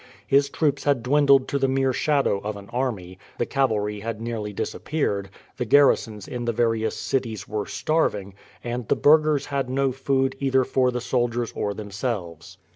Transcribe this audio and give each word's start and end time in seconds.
His 0.25 0.49
troops 0.49 0.85
had 0.85 1.03
dwindled 1.03 1.47
to 1.49 1.59
the 1.59 1.67
mere 1.67 1.93
shadow 1.93 2.39
of 2.39 2.57
an 2.57 2.69
army, 2.73 3.19
the 3.37 3.45
cavalry 3.45 3.99
had 3.99 4.19
nearly 4.19 4.51
disappeared, 4.51 5.29
the 5.57 5.63
garrisons 5.65 6.27
in 6.27 6.45
the 6.45 6.51
various 6.51 6.97
cities 6.97 7.47
were 7.47 7.67
starving, 7.67 8.33
and 8.63 8.87
the 8.87 8.95
burghers 8.95 9.45
had 9.45 9.69
no 9.69 9.91
food 9.91 10.35
either 10.39 10.63
for 10.63 10.89
the 10.89 11.01
soldiers 11.01 11.51
or 11.55 11.75
themselves. 11.75 12.57